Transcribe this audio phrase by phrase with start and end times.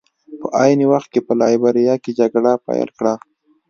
[0.39, 3.13] په عین وخت کې یې په لایبیریا کې جګړه پیل کړه.